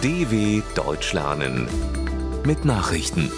DW 0.00 0.62
Deutsch 0.76 1.12
lernen 1.12 1.66
mit 2.46 2.64
Nachrichten. 2.64 3.32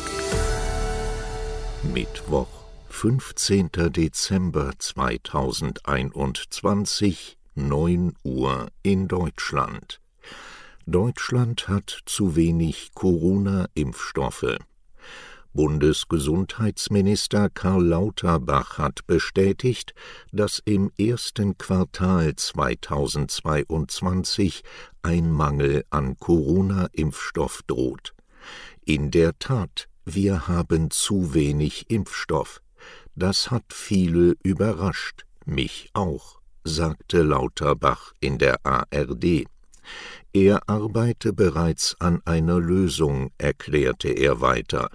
Mittwoch, 1.82 2.66
15. 2.90 3.70
Dezember 3.90 4.72
2021, 4.78 7.38
9 7.54 8.14
Uhr 8.24 8.68
in 8.82 9.08
Deutschland. 9.08 10.02
Deutschland 10.84 11.66
hat 11.66 12.00
zu 12.04 12.36
wenig 12.36 12.90
Corona-Impfstoffe. 12.92 14.58
Bundesgesundheitsminister 15.52 17.50
Karl 17.50 17.84
Lauterbach 17.84 18.78
hat 18.78 19.04
bestätigt, 19.08 19.94
dass 20.30 20.62
im 20.64 20.92
ersten 20.96 21.58
Quartal 21.58 22.36
2022 22.36 24.62
ein 25.02 25.32
Mangel 25.32 25.84
an 25.90 26.16
Corona-Impfstoff 26.18 27.62
droht. 27.66 28.14
In 28.84 29.10
der 29.10 29.36
Tat, 29.40 29.88
wir 30.04 30.46
haben 30.46 30.90
zu 30.90 31.34
wenig 31.34 31.90
Impfstoff. 31.90 32.62
Das 33.16 33.50
hat 33.50 33.64
viele 33.72 34.36
überrascht, 34.44 35.24
mich 35.44 35.90
auch, 35.94 36.38
sagte 36.62 37.22
Lauterbach 37.22 38.12
in 38.20 38.38
der 38.38 38.64
ARD. 38.64 39.46
Er 40.32 40.68
arbeite 40.68 41.32
bereits 41.32 41.96
an 41.98 42.22
einer 42.24 42.60
Lösung, 42.60 43.32
erklärte 43.36 44.10
er 44.10 44.40
weiter. 44.40 44.92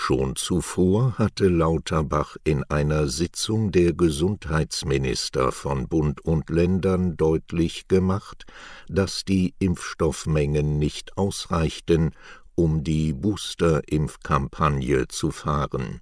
Schon 0.00 0.36
zuvor 0.36 1.18
hatte 1.18 1.48
Lauterbach 1.48 2.36
in 2.44 2.62
einer 2.64 3.08
Sitzung 3.08 3.72
der 3.72 3.92
Gesundheitsminister 3.92 5.52
von 5.52 5.86
Bund 5.88 6.24
und 6.24 6.48
Ländern 6.48 7.16
deutlich 7.18 7.88
gemacht, 7.88 8.46
dass 8.88 9.24
die 9.26 9.54
Impfstoffmengen 9.58 10.78
nicht 10.78 11.18
ausreichten, 11.18 12.12
um 12.54 12.84
die 12.84 13.12
Booster-Impfkampagne 13.12 15.08
zu 15.08 15.30
fahren. 15.30 16.00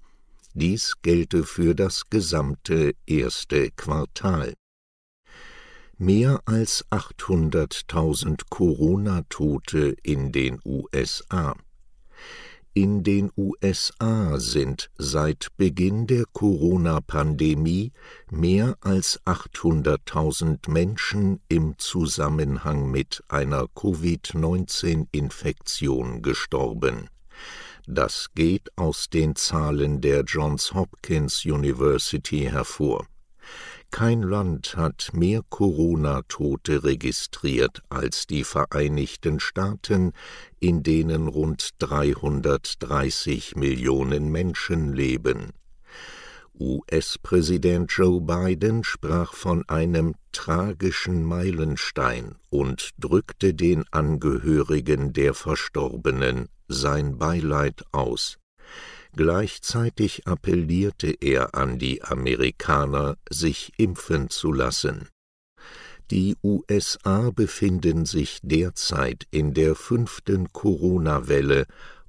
Dies 0.53 0.93
gelte 1.01 1.43
für 1.43 1.73
das 1.75 2.03
gesamte 2.09 2.93
erste 3.07 3.71
Quartal. 3.71 4.53
Mehr 5.97 6.39
als 6.45 6.85
800.000 6.91 8.43
Corona-Tote 8.49 9.97
in 10.03 10.31
den 10.31 10.61
USA. 10.63 11.55
In 12.79 13.01
den 13.01 13.31
USA 13.35 14.37
sind 14.37 14.91
seit 14.99 15.47
Beginn 15.57 16.05
der 16.05 16.25
Corona-Pandemie 16.31 17.91
mehr 18.29 18.77
als 18.81 19.19
800.000 19.25 20.69
Menschen 20.69 21.39
im 21.49 21.79
Zusammenhang 21.79 22.91
mit 22.91 23.23
einer 23.29 23.65
Covid-19-Infektion 23.73 26.21
gestorben. 26.21 27.09
Das 27.87 28.27
geht 28.35 28.69
aus 28.77 29.09
den 29.09 29.35
Zahlen 29.35 29.99
der 29.99 30.21
Johns 30.21 30.75
Hopkins 30.75 31.45
University 31.45 32.43
hervor. 32.43 33.07
Kein 33.91 34.21
Land 34.21 34.75
hat 34.75 35.11
mehr 35.13 35.41
Corona-Tote 35.49 36.83
registriert 36.83 37.81
als 37.89 38.27
die 38.27 38.43
Vereinigten 38.43 39.39
Staaten, 39.39 40.11
in 40.59 40.83
denen 40.83 41.27
rund 41.27 41.69
330 41.79 43.55
Millionen 43.55 44.31
Menschen 44.31 44.93
leben. 44.93 45.53
US-Präsident 46.59 47.91
Joe 47.91 48.19
Biden 48.19 48.83
sprach 48.83 49.33
von 49.33 49.63
einem 49.69 50.15
tragischen 50.31 51.23
Meilenstein 51.23 52.35
und 52.49 52.91
drückte 52.97 53.53
den 53.53 53.85
Angehörigen 53.91 55.13
der 55.13 55.33
Verstorbenen 55.33 56.49
sein 56.67 57.17
Beileid 57.17 57.83
aus. 57.91 58.37
Gleichzeitig 59.17 60.25
appellierte 60.27 61.09
er 61.09 61.55
an 61.55 61.79
die 61.79 62.03
Amerikaner, 62.03 63.17
sich 63.31 63.73
impfen 63.77 64.29
zu 64.29 64.53
lassen. 64.53 65.09
Die 66.11 66.35
USA 66.43 67.31
befinden 67.31 68.05
sich 68.05 68.37
derzeit 68.43 69.25
in 69.31 69.55
der 69.55 69.73
fünften 69.73 70.53
Corona-Welle 70.53 71.65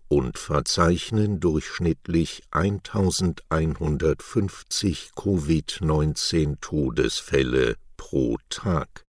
und 0.08 0.38
verzeichnen 0.38 1.40
durchschnittlich 1.40 2.42
1150 2.50 5.12
Covid-19 5.16 6.60
Todesfälle 6.60 7.76
pro 7.96 8.36
Tag. 8.50 9.07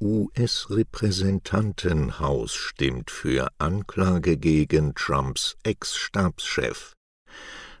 US-Repräsentantenhaus 0.00 2.54
stimmt 2.54 3.10
für 3.10 3.48
Anklage 3.58 4.36
gegen 4.36 4.94
Trumps 4.94 5.56
Ex-Stabschef. 5.64 6.92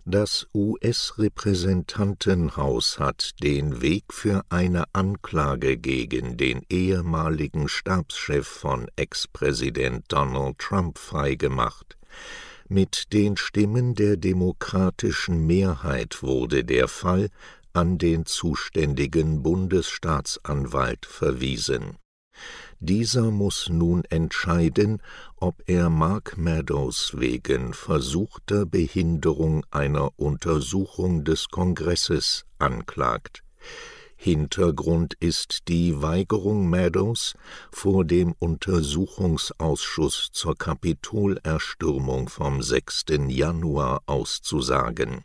Das 0.04 0.48
US-Repräsentantenhaus 0.52 2.98
hat 2.98 3.40
den 3.40 3.80
Weg 3.82 4.12
für 4.12 4.42
eine 4.48 4.82
Anklage 4.92 5.76
gegen 5.76 6.36
den 6.36 6.62
ehemaligen 6.68 7.68
Stabschef 7.68 8.48
von 8.48 8.88
Ex-Präsident 8.96 10.06
Donald 10.08 10.58
Trump 10.58 10.98
freigemacht. 10.98 11.96
Mit 12.68 13.12
den 13.12 13.36
Stimmen 13.36 13.94
der 13.94 14.16
demokratischen 14.16 15.46
Mehrheit 15.46 16.20
wurde 16.24 16.64
der 16.64 16.88
Fall 16.88 17.28
an 17.72 17.96
den 17.96 18.26
zuständigen 18.26 19.44
Bundesstaatsanwalt 19.44 21.06
verwiesen 21.06 21.96
dieser 22.80 23.30
muss 23.30 23.68
nun 23.68 24.04
entscheiden, 24.04 25.02
ob 25.36 25.62
er 25.66 25.90
Mark 25.90 26.38
Meadows 26.38 27.12
wegen 27.16 27.74
versuchter 27.74 28.66
Behinderung 28.66 29.64
einer 29.70 30.10
Untersuchung 30.16 31.24
des 31.24 31.48
Kongresses 31.48 32.44
anklagt. 32.58 33.42
Hintergrund 34.20 35.14
ist 35.20 35.68
die 35.68 36.02
Weigerung 36.02 36.68
Meadows, 36.68 37.34
vor 37.70 38.04
dem 38.04 38.34
Untersuchungsausschuss 38.40 40.30
zur 40.32 40.56
Kapitolerstürmung 40.56 42.28
vom 42.28 42.60
6. 42.60 43.04
Januar 43.28 44.02
auszusagen. 44.06 45.22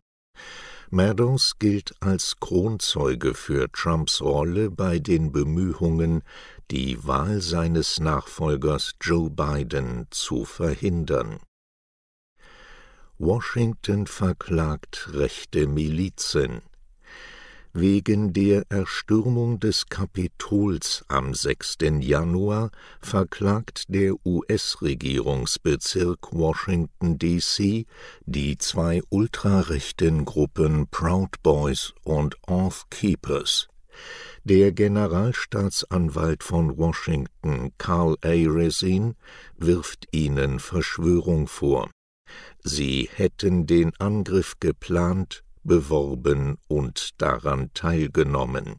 Meadows 0.94 1.58
gilt 1.58 1.96
als 2.02 2.40
Kronzeuge 2.40 3.34
für 3.34 3.68
Trumps 3.72 4.22
Rolle 4.22 4.70
bei 4.70 5.00
den 5.00 5.32
Bemühungen, 5.32 6.22
die 6.70 7.04
Wahl 7.08 7.42
seines 7.42 8.00
Nachfolgers 8.00 8.94
Joe 9.02 9.32
Biden 9.32 10.06
zu 10.12 10.46
verhindern. 10.46 11.40
Washington 13.18 14.06
verklagt 14.06 15.10
rechte 15.14 15.66
Milizen. 15.66 16.62
Wegen 17.76 18.34
der 18.34 18.66
Erstürmung 18.70 19.60
des 19.60 19.88
Kapitols 19.88 21.04
am 21.08 21.34
6. 21.34 21.78
Januar 22.02 22.70
verklagt 23.02 23.86
der 23.88 24.14
US-Regierungsbezirk 24.24 26.32
Washington, 26.34 27.18
D.C. 27.18 27.88
die 28.28 28.60
zwei 28.60 29.02
ultrarechten 29.10 30.24
Gruppen 30.24 30.86
Proud 30.92 31.42
Boys 31.42 31.96
und 32.04 32.38
Oath 32.48 32.84
Keepers. 32.92 33.70
Der 34.44 34.72
Generalstaatsanwalt 34.72 36.44
von 36.44 36.78
Washington, 36.78 37.72
Carl 37.80 38.18
A. 38.24 38.30
Resin, 38.30 39.16
wirft 39.58 40.06
ihnen 40.12 40.60
Verschwörung 40.60 41.48
vor. 41.48 41.90
Sie 42.64 43.10
hätten 43.16 43.66
den 43.66 43.96
Angriff 43.98 44.60
geplant, 44.60 45.44
beworben 45.64 46.58
und 46.68 47.10
daran 47.22 47.72
teilgenommen. 47.74 48.78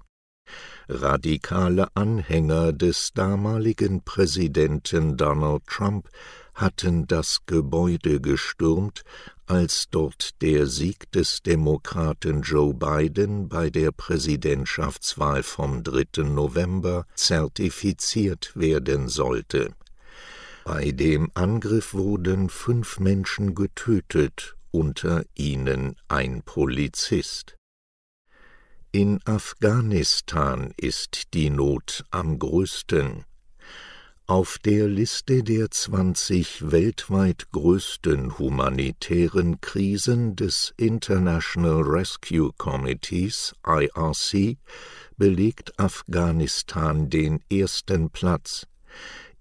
Radikale 0.89 1.89
Anhänger 1.95 2.73
des 2.73 3.13
damaligen 3.15 4.03
Präsidenten 4.03 5.17
Donald 5.17 5.67
Trump 5.67 6.09
hatten 6.55 7.07
das 7.07 7.41
Gebäude 7.47 8.21
gestürmt, 8.21 9.03
als 9.47 9.87
dort 9.91 10.41
der 10.43 10.67
Sieg 10.67 11.11
des 11.13 11.43
Demokraten 11.43 12.43
Joe 12.43 12.75
Biden 12.75 13.49
bei 13.49 13.71
der 13.71 13.93
Präsidentschaftswahl 13.93 15.43
vom 15.43 15.83
3. 15.83 16.23
November 16.25 17.07
zertifiziert 17.15 18.53
werden 18.55 19.09
sollte. 19.09 19.75
Bei 20.65 20.93
dem 20.93 21.31
Angriff 21.35 21.93
wurden 21.93 22.49
fünf 22.49 22.99
Menschen 22.99 23.55
getötet 23.55 24.57
unter 24.75 25.25
ihnen 25.37 25.95
ein 26.09 26.43
Polizist. 26.43 27.57
In 28.91 29.21
Afghanistan 29.25 30.75
ist 30.77 31.33
die 31.33 31.49
Not 31.49 32.05
am 32.11 32.41
größten. 32.41 33.25
Auf 34.27 34.59
der 34.59 34.89
Liste 34.89 35.45
der 35.45 35.71
20 35.71 36.73
weltweit 36.73 37.53
größten 37.53 38.37
humanitären 38.37 39.61
Krisen 39.61 40.35
des 40.35 40.75
International 40.77 41.83
Rescue 41.83 42.51
Committees 42.59 43.55
IRC 43.65 44.59
belegt 45.17 45.79
Afghanistan 45.79 47.09
den 47.11 47.45
ersten 47.49 48.11
Platz. 48.11 48.67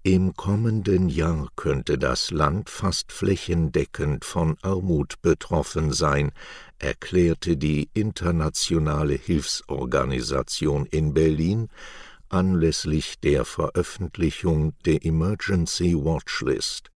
Im 0.06 0.34
kommenden 0.34 1.08
Jahr 1.08 1.48
könnte 1.56 1.96
das 1.96 2.30
Land 2.30 2.68
fast 2.68 3.10
flächendeckend 3.10 4.26
von 4.26 4.58
Armut 4.60 5.22
betroffen 5.22 5.94
sein, 5.94 6.30
erklärte 6.78 7.56
die 7.56 7.88
Internationale 7.94 9.14
Hilfsorganisation 9.14 10.84
in 10.84 11.14
Berlin 11.14 11.70
anlässlich 12.28 13.18
der 13.20 13.46
Veröffentlichung 13.46 14.74
der 14.84 15.06
Emergency 15.06 15.94
Watchlist. 15.94 16.90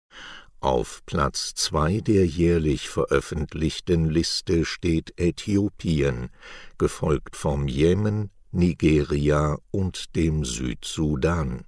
Auf 0.60 1.02
Platz 1.04 1.52
zwei 1.54 2.00
der 2.00 2.24
jährlich 2.24 2.88
veröffentlichten 2.88 4.08
Liste 4.08 4.64
steht 4.64 5.12
Äthiopien, 5.20 6.30
gefolgt 6.78 7.36
vom 7.36 7.68
Jemen, 7.68 8.30
Nigeria 8.50 9.58
und 9.70 10.16
dem 10.16 10.46
Südsudan. 10.46 11.66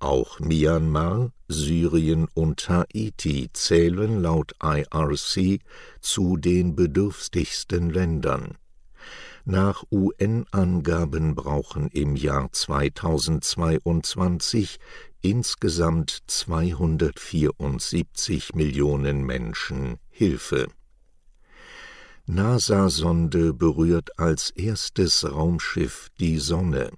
Auch 0.00 0.40
Myanmar, 0.40 1.30
Syrien 1.46 2.26
und 2.32 2.68
Haiti 2.70 3.50
zählen 3.52 4.22
laut 4.22 4.54
IRC 4.62 5.60
zu 6.00 6.38
den 6.38 6.74
bedürftigsten 6.74 7.90
Ländern. 7.90 8.56
Nach 9.44 9.84
UN-Angaben 9.90 11.34
brauchen 11.34 11.88
im 11.88 12.16
Jahr 12.16 12.50
2022 12.50 14.78
insgesamt 15.20 16.22
274 16.26 18.54
Millionen 18.54 19.22
Menschen 19.24 19.98
Hilfe. 20.08 20.68
NASA-Sonde 22.24 23.52
berührt 23.52 24.18
als 24.18 24.48
erstes 24.50 25.30
Raumschiff 25.30 26.08
die 26.18 26.38
Sonne. 26.38 26.90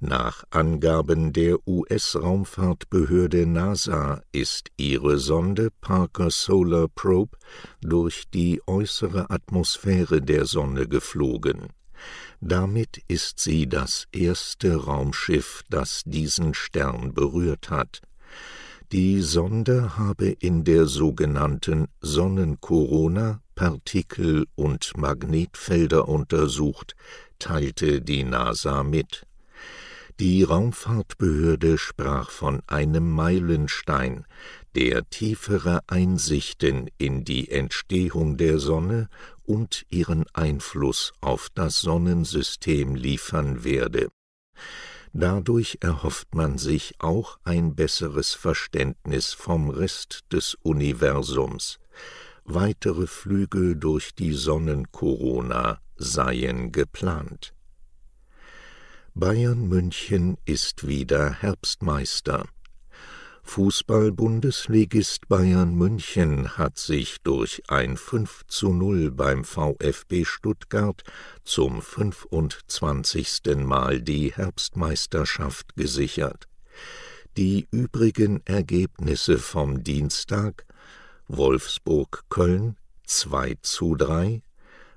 Nach 0.00 0.44
Angaben 0.50 1.32
der 1.32 1.66
US-Raumfahrtbehörde 1.66 3.46
NASA 3.46 4.22
ist 4.30 4.70
ihre 4.76 5.18
Sonde 5.18 5.70
Parker 5.80 6.30
Solar 6.30 6.86
Probe 6.86 7.36
durch 7.80 8.30
die 8.32 8.62
äußere 8.68 9.28
Atmosphäre 9.28 10.22
der 10.22 10.46
Sonne 10.46 10.86
geflogen. 10.86 11.70
Damit 12.40 13.02
ist 13.08 13.40
sie 13.40 13.68
das 13.68 14.06
erste 14.12 14.76
Raumschiff, 14.76 15.64
das 15.68 16.04
diesen 16.04 16.54
Stern 16.54 17.12
berührt 17.12 17.68
hat. 17.70 18.00
Die 18.92 19.20
Sonde 19.20 19.98
habe 19.98 20.28
in 20.28 20.62
der 20.62 20.86
sogenannten 20.86 21.88
Sonnenkorona 22.00 23.42
Partikel 23.56 24.46
und 24.54 24.96
Magnetfelder 24.96 26.08
untersucht, 26.08 26.94
teilte 27.40 28.00
die 28.00 28.22
NASA 28.22 28.84
mit. 28.84 29.27
Die 30.20 30.42
Raumfahrtbehörde 30.42 31.78
sprach 31.78 32.30
von 32.30 32.60
einem 32.66 33.08
Meilenstein, 33.08 34.24
der 34.74 35.08
tiefere 35.08 35.80
Einsichten 35.86 36.90
in 36.98 37.24
die 37.24 37.52
Entstehung 37.52 38.36
der 38.36 38.58
Sonne 38.58 39.08
und 39.44 39.86
ihren 39.90 40.24
Einfluss 40.32 41.12
auf 41.20 41.50
das 41.54 41.80
Sonnensystem 41.80 42.96
liefern 42.96 43.62
werde. 43.62 44.08
Dadurch 45.12 45.78
erhofft 45.82 46.34
man 46.34 46.58
sich 46.58 46.96
auch 46.98 47.38
ein 47.44 47.76
besseres 47.76 48.34
Verständnis 48.34 49.32
vom 49.32 49.70
Rest 49.70 50.24
des 50.32 50.56
Universums. 50.62 51.78
Weitere 52.42 53.06
Flüge 53.06 53.76
durch 53.76 54.16
die 54.16 54.32
Sonnenkorona 54.32 55.80
seien 55.96 56.72
geplant. 56.72 57.54
Bayern 59.20 59.66
München 59.66 60.36
ist 60.44 60.86
wieder 60.86 61.32
Herbstmeister. 61.32 62.46
Fußball-Bundesligist 63.42 65.26
Bayern 65.26 65.74
München 65.74 66.56
hat 66.56 66.78
sich 66.78 67.16
durch 67.24 67.64
ein 67.66 67.96
5 67.96 68.46
zu 68.46 68.72
0 68.72 69.10
beim 69.10 69.42
VfB 69.42 70.24
Stuttgart 70.24 71.02
zum 71.42 71.82
25. 71.82 73.40
Mal 73.56 74.00
die 74.00 74.32
Herbstmeisterschaft 74.32 75.74
gesichert. 75.74 76.46
Die 77.36 77.66
übrigen 77.72 78.40
Ergebnisse 78.44 79.38
vom 79.38 79.82
Dienstag 79.82 80.64
Wolfsburg-Köln 81.26 82.76
2 83.04 83.56
zu 83.62 83.96
3, 83.96 84.42